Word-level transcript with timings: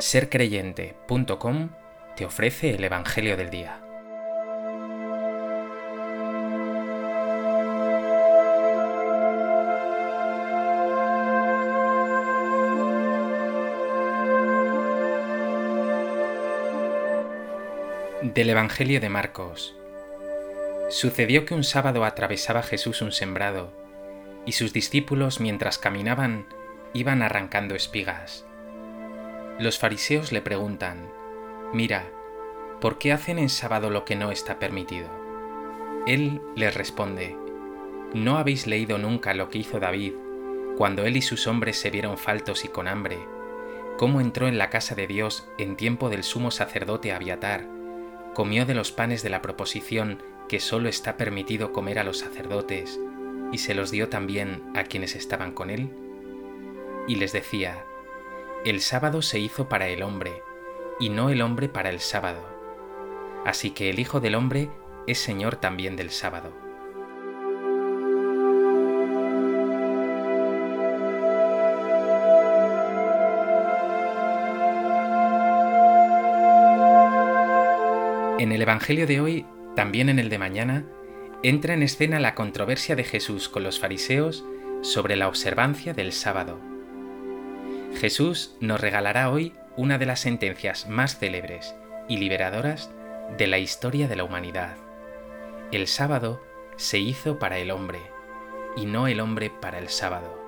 sercreyente.com 0.00 1.70
te 2.16 2.24
ofrece 2.24 2.70
el 2.70 2.84
Evangelio 2.84 3.36
del 3.36 3.50
Día. 3.50 3.80
Del 18.22 18.50
Evangelio 18.50 19.00
de 19.00 19.08
Marcos. 19.08 19.74
Sucedió 20.90 21.44
que 21.44 21.54
un 21.54 21.64
sábado 21.64 22.04
atravesaba 22.04 22.62
Jesús 22.62 23.02
un 23.02 23.10
sembrado, 23.10 23.72
y 24.46 24.52
sus 24.52 24.72
discípulos 24.72 25.40
mientras 25.40 25.78
caminaban 25.78 26.46
iban 26.94 27.22
arrancando 27.22 27.74
espigas. 27.74 28.47
Los 29.58 29.76
fariseos 29.76 30.30
le 30.30 30.40
preguntan, 30.40 31.10
Mira, 31.72 32.04
¿por 32.80 32.98
qué 32.98 33.12
hacen 33.12 33.40
en 33.40 33.48
sábado 33.48 33.90
lo 33.90 34.04
que 34.04 34.14
no 34.14 34.30
está 34.30 34.60
permitido? 34.60 35.08
Él 36.06 36.40
les 36.54 36.74
responde, 36.74 37.36
¿no 38.14 38.38
habéis 38.38 38.68
leído 38.68 38.98
nunca 38.98 39.34
lo 39.34 39.50
que 39.50 39.58
hizo 39.58 39.80
David 39.80 40.12
cuando 40.76 41.04
él 41.04 41.16
y 41.16 41.22
sus 41.22 41.48
hombres 41.48 41.76
se 41.76 41.90
vieron 41.90 42.18
faltos 42.18 42.64
y 42.64 42.68
con 42.68 42.86
hambre? 42.86 43.18
¿Cómo 43.96 44.20
entró 44.20 44.46
en 44.46 44.58
la 44.58 44.70
casa 44.70 44.94
de 44.94 45.08
Dios 45.08 45.48
en 45.58 45.74
tiempo 45.74 46.08
del 46.08 46.22
sumo 46.22 46.52
sacerdote 46.52 47.12
Abiatar? 47.12 47.66
Comió 48.34 48.64
de 48.64 48.74
los 48.74 48.92
panes 48.92 49.24
de 49.24 49.30
la 49.30 49.42
proposición 49.42 50.22
que 50.48 50.60
solo 50.60 50.88
está 50.88 51.16
permitido 51.16 51.72
comer 51.72 51.98
a 51.98 52.04
los 52.04 52.18
sacerdotes, 52.18 53.00
y 53.50 53.58
se 53.58 53.74
los 53.74 53.90
dio 53.90 54.08
también 54.08 54.62
a 54.76 54.84
quienes 54.84 55.16
estaban 55.16 55.50
con 55.50 55.70
él? 55.70 55.90
Y 57.08 57.16
les 57.16 57.32
decía, 57.32 57.84
el 58.64 58.80
sábado 58.80 59.22
se 59.22 59.38
hizo 59.38 59.68
para 59.68 59.88
el 59.88 60.02
hombre, 60.02 60.42
y 60.98 61.10
no 61.10 61.30
el 61.30 61.42
hombre 61.42 61.68
para 61.68 61.90
el 61.90 62.00
sábado. 62.00 62.42
Así 63.46 63.70
que 63.70 63.88
el 63.88 64.00
Hijo 64.00 64.20
del 64.20 64.34
Hombre 64.34 64.68
es 65.06 65.18
Señor 65.18 65.56
también 65.56 65.96
del 65.96 66.10
sábado. 66.10 66.52
En 78.38 78.52
el 78.52 78.62
Evangelio 78.62 79.06
de 79.06 79.20
hoy, 79.20 79.46
también 79.76 80.08
en 80.08 80.18
el 80.18 80.28
de 80.28 80.38
mañana, 80.38 80.84
entra 81.44 81.74
en 81.74 81.84
escena 81.84 82.18
la 82.18 82.34
controversia 82.34 82.96
de 82.96 83.04
Jesús 83.04 83.48
con 83.48 83.62
los 83.62 83.78
fariseos 83.78 84.44
sobre 84.82 85.16
la 85.16 85.28
observancia 85.28 85.92
del 85.92 86.12
sábado. 86.12 86.77
Jesús 87.96 88.54
nos 88.60 88.80
regalará 88.80 89.30
hoy 89.30 89.54
una 89.76 89.98
de 89.98 90.06
las 90.06 90.20
sentencias 90.20 90.88
más 90.88 91.18
célebres 91.18 91.74
y 92.08 92.18
liberadoras 92.18 92.90
de 93.36 93.46
la 93.46 93.58
historia 93.58 94.08
de 94.08 94.16
la 94.16 94.24
humanidad. 94.24 94.76
El 95.72 95.86
sábado 95.86 96.42
se 96.76 96.98
hizo 96.98 97.38
para 97.38 97.58
el 97.58 97.70
hombre 97.70 98.00
y 98.76 98.86
no 98.86 99.08
el 99.08 99.20
hombre 99.20 99.50
para 99.50 99.78
el 99.78 99.88
sábado. 99.88 100.38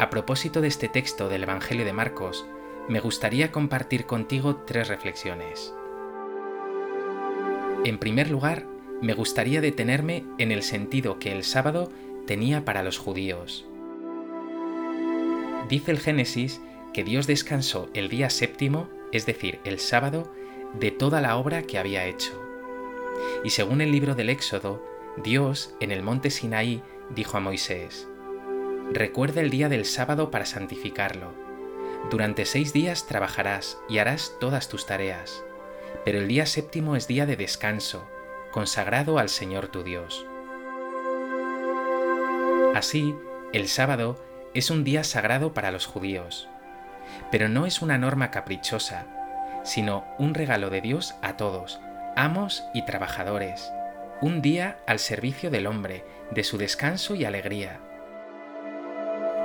A 0.00 0.08
propósito 0.08 0.62
de 0.62 0.68
este 0.68 0.88
texto 0.88 1.28
del 1.28 1.42
Evangelio 1.42 1.84
de 1.84 1.92
Marcos, 1.92 2.46
me 2.88 3.00
gustaría 3.00 3.52
compartir 3.52 4.06
contigo 4.06 4.56
tres 4.66 4.88
reflexiones. 4.88 5.74
En 7.84 7.98
primer 7.98 8.30
lugar, 8.30 8.64
me 9.00 9.14
gustaría 9.14 9.60
detenerme 9.60 10.24
en 10.38 10.52
el 10.52 10.62
sentido 10.62 11.18
que 11.18 11.32
el 11.32 11.44
sábado 11.44 11.90
tenía 12.26 12.64
para 12.64 12.82
los 12.82 12.98
judíos. 12.98 13.66
Dice 15.68 15.90
el 15.90 15.98
Génesis 15.98 16.60
que 16.92 17.04
Dios 17.04 17.26
descansó 17.26 17.88
el 17.94 18.08
día 18.08 18.30
séptimo, 18.30 18.88
es 19.12 19.26
decir, 19.26 19.60
el 19.64 19.78
sábado, 19.78 20.32
de 20.78 20.90
toda 20.90 21.20
la 21.20 21.36
obra 21.36 21.62
que 21.62 21.78
había 21.78 22.06
hecho. 22.06 22.32
Y 23.44 23.50
según 23.50 23.80
el 23.80 23.92
libro 23.92 24.14
del 24.14 24.30
Éxodo, 24.30 24.84
Dios 25.22 25.74
en 25.80 25.90
el 25.92 26.02
monte 26.02 26.30
Sinaí 26.30 26.82
dijo 27.14 27.36
a 27.36 27.40
Moisés, 27.40 28.08
Recuerda 28.92 29.40
el 29.40 29.50
día 29.50 29.68
del 29.68 29.84
sábado 29.84 30.30
para 30.30 30.44
santificarlo. 30.44 31.32
Durante 32.10 32.44
seis 32.44 32.72
días 32.72 33.06
trabajarás 33.06 33.78
y 33.88 33.98
harás 33.98 34.36
todas 34.40 34.68
tus 34.68 34.86
tareas, 34.86 35.44
pero 36.04 36.18
el 36.18 36.28
día 36.28 36.46
séptimo 36.46 36.96
es 36.96 37.06
día 37.06 37.26
de 37.26 37.36
descanso, 37.36 38.08
consagrado 38.50 39.18
al 39.18 39.28
Señor 39.28 39.68
tu 39.68 39.82
Dios. 39.82 40.26
Así, 42.74 43.14
el 43.52 43.68
sábado 43.68 44.16
es 44.54 44.70
un 44.70 44.84
día 44.84 45.04
sagrado 45.04 45.54
para 45.54 45.70
los 45.70 45.86
judíos, 45.86 46.48
pero 47.30 47.48
no 47.48 47.66
es 47.66 47.82
una 47.82 47.98
norma 47.98 48.30
caprichosa, 48.30 49.06
sino 49.64 50.04
un 50.18 50.34
regalo 50.34 50.70
de 50.70 50.80
Dios 50.80 51.14
a 51.22 51.36
todos, 51.36 51.80
amos 52.16 52.64
y 52.74 52.84
trabajadores, 52.84 53.72
un 54.20 54.42
día 54.42 54.78
al 54.86 54.98
servicio 54.98 55.50
del 55.50 55.66
hombre, 55.66 56.04
de 56.30 56.44
su 56.44 56.58
descanso 56.58 57.14
y 57.14 57.24
alegría. 57.24 57.80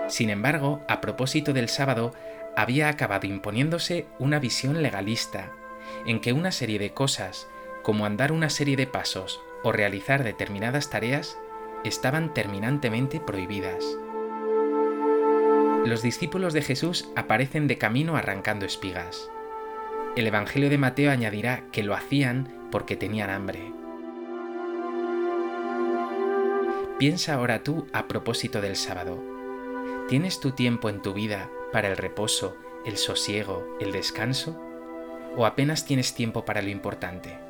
Sin 0.08 0.30
embargo, 0.30 0.82
a 0.88 1.02
propósito 1.02 1.54
del 1.54 1.70
sábado, 1.70 2.14
había 2.56 2.90
acabado 2.90 3.28
imponiéndose 3.28 4.06
una 4.20 4.40
visión 4.40 4.82
legalista, 4.82 5.52
en 6.06 6.20
que 6.20 6.34
una 6.34 6.52
serie 6.52 6.80
de 6.80 6.94
cosas 6.94 7.48
como 7.86 8.08
andar 8.08 8.32
una 8.32 8.50
serie 8.50 8.76
de 8.76 8.88
pasos 8.88 9.44
o 9.62 9.72
realizar 9.72 10.24
determinadas 10.24 10.90
tareas, 10.90 11.38
estaban 11.84 12.34
terminantemente 12.34 13.20
prohibidas. 13.20 13.86
Los 15.86 16.02
discípulos 16.02 16.54
de 16.54 16.64
Jesús 16.64 17.08
aparecen 17.16 17.68
de 17.68 17.78
camino 17.78 18.16
arrancando 18.16 18.66
espigas. 18.66 19.30
El 20.16 20.26
Evangelio 20.26 20.72
de 20.72 20.80
Mateo 20.80 21.12
añadirá 21.12 21.66
que 21.72 21.84
lo 21.84 21.94
hacían 21.94 22.52
porque 22.72 22.96
tenían 22.96 23.30
hambre. 23.30 23.72
Piensa 26.98 27.36
ahora 27.36 27.62
tú 27.62 27.86
a 27.94 28.08
propósito 28.08 28.62
del 28.62 28.78
sábado. 28.78 29.24
¿Tienes 30.10 30.40
tu 30.40 30.54
tiempo 30.54 30.90
en 30.90 31.04
tu 31.04 31.14
vida 31.14 31.52
para 31.72 31.88
el 31.88 31.98
reposo, 31.98 32.58
el 32.84 32.98
sosiego, 32.98 33.78
el 33.80 33.92
descanso? 33.92 34.60
¿O 35.38 35.46
apenas 35.46 35.86
tienes 35.86 36.16
tiempo 36.16 36.46
para 36.46 36.64
lo 36.64 36.70
importante? 36.70 37.46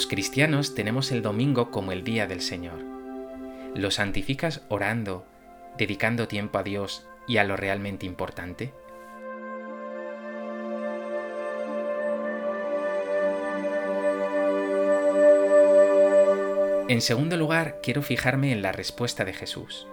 Los 0.00 0.06
cristianos 0.06 0.74
tenemos 0.74 1.12
el 1.12 1.20
domingo 1.20 1.70
como 1.70 1.92
el 1.92 2.04
día 2.04 2.26
del 2.26 2.40
Señor. 2.40 2.82
¿Lo 3.74 3.90
santificas 3.90 4.62
orando, 4.70 5.26
dedicando 5.76 6.26
tiempo 6.26 6.56
a 6.56 6.62
Dios 6.62 7.06
y 7.28 7.36
a 7.36 7.44
lo 7.44 7.54
realmente 7.54 8.06
importante? 8.06 8.72
En 16.88 17.02
segundo 17.02 17.36
lugar, 17.36 17.80
quiero 17.82 18.00
fijarme 18.00 18.52
en 18.52 18.62
la 18.62 18.72
respuesta 18.72 19.26
de 19.26 19.34
Jesús. 19.34 19.86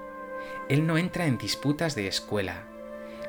Él 0.70 0.88
no 0.88 0.98
entra 0.98 1.26
en 1.26 1.38
disputas 1.38 1.96
de 1.96 2.08
escuela. 2.08 2.64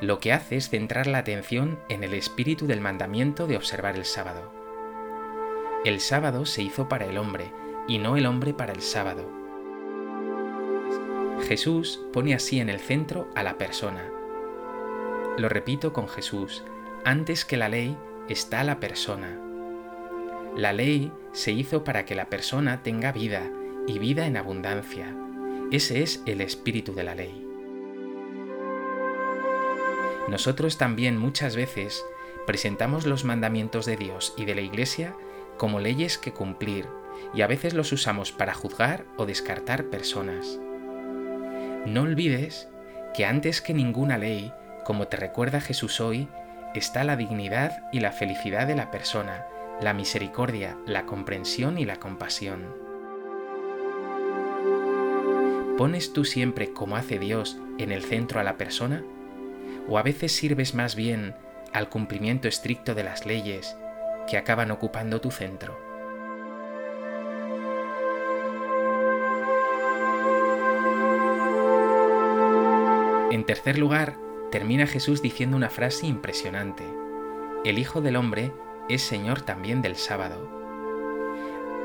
Lo 0.01 0.21
que 0.21 0.33
hace 0.33 0.55
es 0.55 0.69
centrar 0.69 1.09
la 1.09 1.19
atención 1.19 1.81
en 1.89 2.05
el 2.05 2.15
espíritu 2.15 2.69
del 2.69 2.81
mandamiento 2.81 3.49
de 3.49 3.57
observar 3.57 3.97
el 3.97 4.05
sábado. 4.05 4.58
El 5.85 6.01
sábado 6.01 6.45
se 6.45 6.63
hizo 6.63 6.89
para 6.89 7.07
el 7.07 7.19
hombre 7.19 7.53
y 7.87 7.99
no 7.99 8.17
el 8.17 8.27
hombre 8.27 8.53
para 8.53 8.73
el 8.73 8.83
sábado. 8.83 9.31
Jesús 11.47 12.01
pone 12.13 12.35
así 12.35 12.59
en 12.59 12.69
el 12.69 12.81
centro 12.81 13.29
a 13.37 13.45
la 13.45 13.59
persona. 13.59 14.11
Lo 15.39 15.49
repito 15.49 15.93
con 15.93 16.09
Jesús, 16.09 16.65
antes 17.05 17.45
que 17.45 17.57
la 17.57 17.69
ley 17.69 17.97
está 18.29 18.65
la 18.65 18.81
persona. 18.81 19.39
La 20.57 20.73
ley 20.73 21.13
se 21.33 21.53
hizo 21.53 21.85
para 21.85 22.05
que 22.05 22.17
la 22.17 22.29
persona 22.29 22.83
tenga 22.83 23.13
vida 23.13 23.49
y 23.87 24.01
vida 24.01 24.27
en 24.27 24.37
abundancia. 24.37 25.15
Ese 25.71 26.03
es 26.03 26.23
el 26.27 26.41
espíritu 26.41 26.93
de 26.93 27.05
la 27.05 27.15
ley. 27.15 27.47
Nosotros 30.29 30.77
también 30.77 31.17
muchas 31.17 31.55
veces 31.55 32.05
presentamos 32.47 33.07
los 33.07 33.25
mandamientos 33.25 33.87
de 33.87 33.97
Dios 33.97 34.35
y 34.37 34.45
de 34.45 34.57
la 34.57 34.61
Iglesia 34.61 35.15
como 35.59 35.81
leyes 35.81 36.17
que 36.17 36.33
cumplir 36.33 36.87
y 37.35 37.43
a 37.43 37.47
veces 37.47 37.75
los 37.75 37.93
usamos 37.93 38.33
para 38.33 38.55
juzgar 38.55 39.05
o 39.17 39.27
descartar 39.27 39.85
personas. 39.87 40.59
No 41.87 42.03
olvides 42.03 42.69
que 43.15 43.27
antes 43.27 43.61
que 43.61 43.75
ninguna 43.75 44.19
ley, 44.19 44.53
como 44.85 45.09
te 45.09 45.17
recuerda 45.17 45.61
Jesús 45.61 46.01
hoy, 46.01 46.29
está 46.75 47.05
la 47.05 47.17
dignidad 47.17 47.83
y 47.93 48.01
la 48.01 48.13
felicidad 48.13 48.67
de 48.67 48.77
la 48.77 48.91
persona, 48.91 49.47
la 49.81 49.95
misericordia, 49.95 50.77
la 50.87 51.07
comprensión 51.07 51.79
y 51.79 51.85
la 51.85 51.97
compasión. 51.97 52.89
¿Pones 55.77 56.13
tú 56.13 56.25
siempre, 56.25 56.73
como 56.73 56.97
hace 56.97 57.19
Dios, 57.19 57.57
en 57.79 57.93
el 57.93 58.03
centro 58.03 58.41
a 58.41 58.45
la 58.45 58.57
persona? 58.57 59.05
¿O 59.89 59.99
a 59.99 60.03
veces 60.03 60.33
sirves 60.33 60.75
más 60.75 60.97
bien 60.97 61.35
al 61.73 61.89
cumplimiento 61.89 62.49
estricto 62.49 62.95
de 62.95 63.05
las 63.05 63.27
leyes 63.27 63.77
que 64.29 64.37
acaban 64.37 64.71
ocupando 64.71 65.21
tu 65.21 65.31
centro. 65.31 65.79
En 73.31 73.45
tercer 73.45 73.79
lugar, 73.79 74.17
termina 74.51 74.87
Jesús 74.87 75.23
diciendo 75.23 75.57
una 75.57 75.71
frase 75.71 76.07
impresionante. 76.07 76.85
El 77.65 77.79
Hijo 77.79 78.01
del 78.01 78.17
Hombre 78.17 78.53
es 78.89 79.03
Señor 79.03 79.43
también 79.43 79.83
del 79.83 79.97
sábado. 79.97 80.49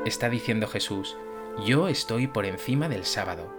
Está 0.04 0.30
diciendo 0.30 0.66
Jesús, 0.66 1.16
yo 1.66 1.88
estoy 1.88 2.26
por 2.26 2.46
encima 2.46 2.88
del 2.88 3.04
sábado. 3.04 3.52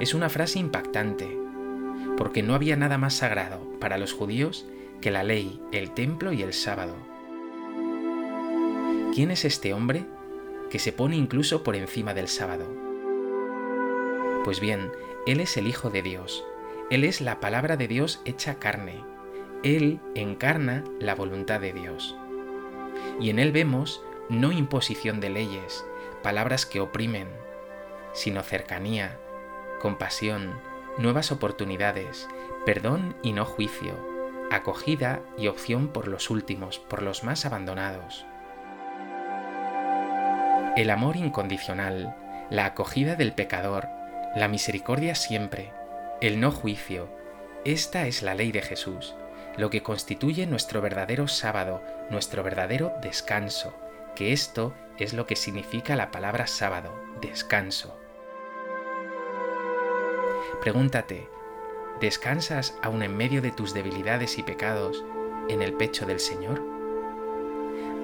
Es 0.00 0.14
una 0.14 0.28
frase 0.28 0.58
impactante, 0.58 1.38
porque 2.16 2.42
no 2.42 2.54
había 2.54 2.76
nada 2.76 2.98
más 2.98 3.14
sagrado 3.14 3.60
para 3.78 3.98
los 3.98 4.12
judíos 4.12 4.66
que 5.00 5.10
la 5.10 5.22
ley, 5.22 5.60
el 5.72 5.92
templo 5.92 6.32
y 6.32 6.42
el 6.42 6.52
sábado. 6.52 6.94
¿Quién 9.14 9.30
es 9.30 9.44
este 9.44 9.72
hombre 9.72 10.06
que 10.70 10.78
se 10.78 10.92
pone 10.92 11.16
incluso 11.16 11.62
por 11.62 11.76
encima 11.76 12.14
del 12.14 12.28
sábado? 12.28 12.66
Pues 14.44 14.60
bien, 14.60 14.90
Él 15.26 15.40
es 15.40 15.56
el 15.56 15.66
Hijo 15.68 15.90
de 15.90 16.02
Dios, 16.02 16.44
Él 16.90 17.04
es 17.04 17.20
la 17.20 17.40
palabra 17.40 17.76
de 17.76 17.88
Dios 17.88 18.20
hecha 18.24 18.56
carne, 18.56 19.04
Él 19.62 20.00
encarna 20.14 20.84
la 20.98 21.14
voluntad 21.14 21.60
de 21.60 21.72
Dios. 21.72 22.16
Y 23.20 23.30
en 23.30 23.38
Él 23.38 23.52
vemos 23.52 24.02
no 24.28 24.52
imposición 24.52 25.20
de 25.20 25.30
leyes, 25.30 25.84
palabras 26.22 26.66
que 26.66 26.80
oprimen, 26.80 27.28
sino 28.12 28.42
cercanía, 28.42 29.18
compasión, 29.80 30.54
nuevas 30.98 31.30
oportunidades, 31.30 32.28
perdón 32.64 33.16
y 33.22 33.32
no 33.32 33.44
juicio, 33.44 34.13
acogida 34.50 35.20
y 35.36 35.48
opción 35.48 35.88
por 35.88 36.08
los 36.08 36.30
últimos, 36.30 36.78
por 36.78 37.02
los 37.02 37.24
más 37.24 37.46
abandonados. 37.46 38.26
El 40.76 40.90
amor 40.90 41.16
incondicional, 41.16 42.16
la 42.50 42.66
acogida 42.66 43.14
del 43.16 43.32
pecador, 43.32 43.88
la 44.34 44.48
misericordia 44.48 45.14
siempre, 45.14 45.72
el 46.20 46.40
no 46.40 46.50
juicio, 46.50 47.08
esta 47.64 48.06
es 48.06 48.22
la 48.22 48.34
ley 48.34 48.52
de 48.52 48.62
Jesús, 48.62 49.14
lo 49.56 49.70
que 49.70 49.82
constituye 49.82 50.46
nuestro 50.46 50.80
verdadero 50.80 51.28
sábado, 51.28 51.82
nuestro 52.10 52.42
verdadero 52.42 52.92
descanso, 53.00 53.74
que 54.14 54.32
esto 54.32 54.74
es 54.98 55.12
lo 55.14 55.26
que 55.26 55.36
significa 55.36 55.96
la 55.96 56.10
palabra 56.10 56.46
sábado, 56.46 56.92
descanso. 57.20 57.98
Pregúntate, 60.60 61.28
¿descansas 62.00 62.76
aún 62.82 63.02
en 63.02 63.16
medio 63.16 63.42
de 63.42 63.50
tus 63.50 63.74
debilidades 63.74 64.38
y 64.38 64.42
pecados 64.42 65.04
en 65.48 65.62
el 65.62 65.74
pecho 65.74 66.06
del 66.06 66.20
Señor? 66.20 66.62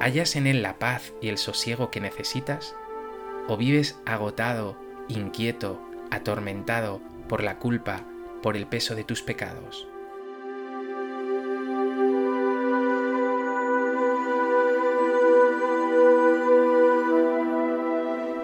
¿Hallas 0.01 0.37
en 0.37 0.47
Él 0.47 0.63
la 0.63 0.79
paz 0.79 1.13
y 1.21 1.29
el 1.29 1.39
sosiego 1.39 1.91
que 1.91 2.01
necesitas? 2.01 2.75
¿O 3.49 3.57
vives 3.57 4.01
agotado, 4.07 4.77
inquieto, 5.09 5.81
atormentado 6.11 7.01
por 7.29 7.43
la 7.43 7.59
culpa, 7.59 8.05
por 8.43 8.57
el 8.57 8.67
peso 8.67 8.95
de 8.95 9.05
tus 9.05 9.23
pecados? 9.23 9.87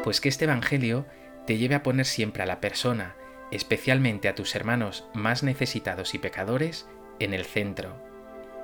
Pues 0.05 0.21
que 0.21 0.29
este 0.29 0.45
Evangelio 0.45 1.07
te 1.47 1.59
lleve 1.59 1.75
a 1.75 1.83
poner 1.83 2.07
siempre 2.07 2.43
a 2.43 2.47
la 2.47 2.61
persona 2.61 3.17
especialmente 3.51 4.29
a 4.29 4.35
tus 4.35 4.55
hermanos 4.55 5.05
más 5.15 5.43
necesitados 5.43 6.15
y 6.15 6.19
pecadores, 6.19 6.87
en 7.19 7.33
el 7.33 7.45
centro, 7.45 7.97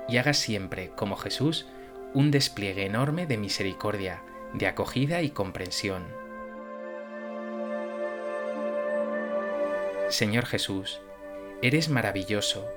y 0.07 0.17
hagas 0.17 0.37
siempre, 0.37 0.91
como 0.95 1.15
Jesús, 1.15 1.65
un 2.13 2.31
despliegue 2.31 2.85
enorme 2.85 3.25
de 3.25 3.37
misericordia, 3.37 4.21
de 4.53 4.67
acogida 4.67 5.21
y 5.21 5.31
comprensión. 5.31 6.03
Señor 10.09 10.45
Jesús, 10.45 11.01
eres 11.61 11.89
maravilloso. 11.89 12.67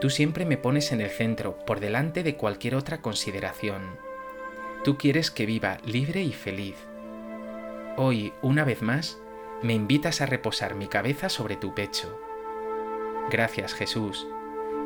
Tú 0.00 0.10
siempre 0.10 0.44
me 0.44 0.58
pones 0.58 0.92
en 0.92 1.00
el 1.00 1.10
centro, 1.10 1.56
por 1.64 1.80
delante 1.80 2.22
de 2.22 2.36
cualquier 2.36 2.74
otra 2.74 3.00
consideración. 3.00 3.82
Tú 4.84 4.98
quieres 4.98 5.30
que 5.30 5.46
viva 5.46 5.78
libre 5.86 6.22
y 6.22 6.32
feliz. 6.32 6.76
Hoy, 7.96 8.32
una 8.42 8.64
vez 8.64 8.82
más, 8.82 9.18
me 9.62 9.74
invitas 9.74 10.20
a 10.20 10.26
reposar 10.26 10.74
mi 10.74 10.86
cabeza 10.86 11.28
sobre 11.28 11.56
tu 11.56 11.74
pecho. 11.74 12.18
Gracias 13.30 13.74
Jesús, 13.74 14.26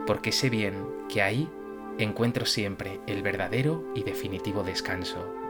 porque 0.07 0.33
sé 0.33 0.51
bien 0.51 0.87
que 1.09 1.23
ahí 1.23 1.49
encuentro 1.99 2.45
siempre 2.45 3.01
el 3.07 3.23
verdadero 3.23 3.85
y 3.95 4.03
definitivo 4.03 4.63
descanso. 4.65 5.44